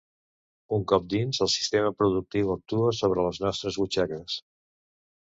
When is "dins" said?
1.15-1.41